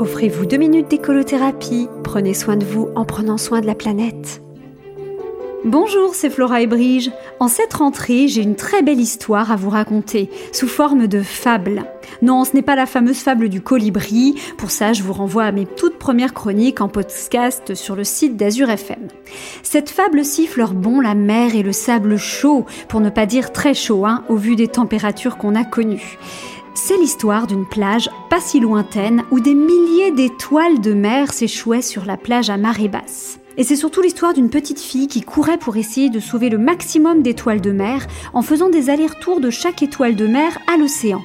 [0.00, 1.88] Offrez-vous deux minutes d'écolothérapie.
[2.02, 4.42] Prenez soin de vous en prenant soin de la planète.
[5.64, 7.12] Bonjour, c'est Flora et Brige.
[7.40, 11.84] En cette rentrée, j'ai une très belle histoire à vous raconter, sous forme de fable.
[12.22, 14.34] Non, ce n'est pas la fameuse fable du colibri.
[14.58, 18.36] Pour ça, je vous renvoie à mes toutes premières chroniques en podcast sur le site
[18.36, 19.08] d'Azur FM.
[19.62, 23.74] Cette fable siffle bon la mer et le sable chaud, pour ne pas dire très
[23.74, 26.18] chaud, hein, au vu des températures qu'on a connues.
[26.76, 32.04] C'est l'histoire d'une plage pas si lointaine où des milliers d'étoiles de mer s'échouaient sur
[32.04, 33.38] la plage à marée basse.
[33.56, 37.22] Et c'est surtout l'histoire d'une petite fille qui courait pour essayer de sauver le maximum
[37.22, 41.22] d'étoiles de mer en faisant des allers-retours de chaque étoile de mer à l'océan.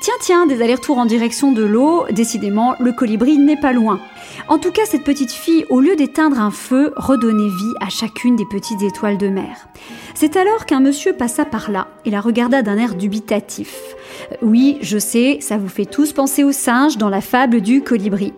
[0.00, 4.00] Tiens, tiens, des allers-retours en direction de l'eau, décidément, le colibri n'est pas loin.
[4.48, 8.36] En tout cas, cette petite fille, au lieu d'éteindre un feu, redonnait vie à chacune
[8.36, 9.66] des petites étoiles de mer.
[10.14, 13.96] C'est alors qu'un monsieur passa par là et la regarda d'un air dubitatif.
[14.32, 17.82] Euh, oui, je sais, ça vous fait tous penser au singe dans la fable du
[17.82, 18.32] colibri.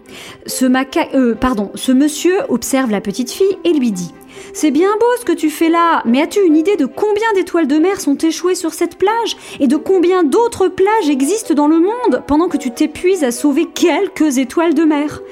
[0.47, 1.09] Ce maca...
[1.15, 4.13] Euh, pardon, ce monsieur observe la petite fille et lui dit
[4.53, 7.67] c'est bien beau ce que tu fais là, mais as-tu une idée de combien d'étoiles
[7.67, 11.79] de mer sont échouées sur cette plage Et de combien d'autres plages existent dans le
[11.79, 15.23] monde pendant que tu t'épuises à sauver quelques étoiles de mer?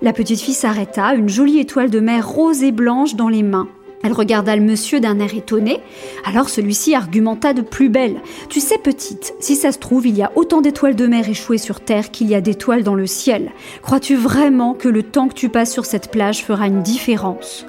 [0.00, 3.68] La petite fille s'arrêta, une jolie étoile de mer rose et blanche dans les mains.
[4.02, 5.80] Elle regarda le monsieur d'un air étonné,
[6.24, 8.20] alors celui-ci argumenta de plus belle.
[8.48, 11.58] Tu sais, petite, si ça se trouve, il y a autant d'étoiles de mer échouées
[11.58, 13.50] sur Terre qu'il y a d'étoiles dans le ciel.
[13.82, 17.66] Crois-tu vraiment que le temps que tu passes sur cette plage fera une différence?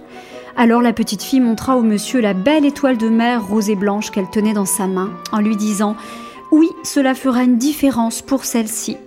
[0.55, 4.11] Alors la petite fille montra au monsieur la belle étoile de mer rose et blanche
[4.11, 5.95] qu'elle tenait dans sa main, en lui disant
[6.51, 8.97] Oui, cela fera une différence pour celle-ci.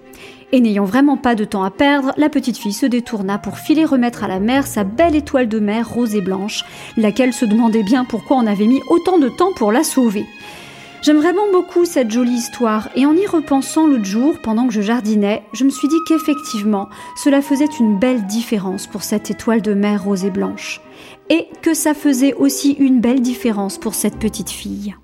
[0.53, 3.86] Et n'ayant vraiment pas de temps à perdre, la petite fille se détourna pour filer
[3.86, 6.64] remettre à la mer sa belle étoile de mer rose et blanche,
[6.98, 10.27] laquelle se demandait bien pourquoi on avait mis autant de temps pour la sauver.
[11.03, 14.83] J'aime vraiment beaucoup cette jolie histoire et en y repensant l'autre jour pendant que je
[14.83, 19.75] jardinais, je me suis dit qu'effectivement, cela faisait une belle différence pour cette étoile de
[19.75, 20.81] mer rose et blanche
[21.28, 24.94] et que ça faisait aussi une belle différence pour cette petite fille.